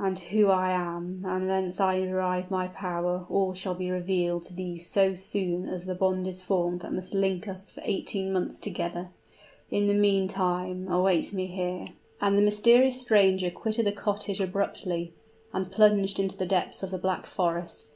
"And 0.00 0.18
who 0.18 0.48
I 0.48 0.72
am, 0.72 1.24
and 1.24 1.46
whence 1.46 1.78
I 1.80 2.00
derive 2.00 2.50
my 2.50 2.66
power, 2.66 3.24
all 3.30 3.54
shall 3.54 3.76
be 3.76 3.88
revealed 3.88 4.42
to 4.46 4.52
thee 4.52 4.78
so 4.78 5.14
soon 5.14 5.68
as 5.68 5.84
the 5.84 5.94
bond 5.94 6.26
is 6.26 6.42
formed 6.42 6.80
that 6.80 6.92
must 6.92 7.14
link 7.14 7.46
us 7.46 7.70
for 7.70 7.80
eighteen 7.84 8.32
months 8.32 8.58
together! 8.58 9.10
In 9.70 9.86
the 9.86 9.94
meantime, 9.94 10.88
await 10.88 11.32
me 11.32 11.46
here!" 11.46 11.84
And 12.20 12.36
the 12.36 12.42
mysterious 12.42 13.00
stranger 13.00 13.48
quitted 13.48 13.86
the 13.86 13.92
cottage 13.92 14.40
abruptly, 14.40 15.14
and 15.52 15.70
plunged 15.70 16.18
into 16.18 16.36
the 16.36 16.46
depths 16.46 16.82
of 16.82 16.90
the 16.90 16.98
Black 16.98 17.24
Forest. 17.24 17.92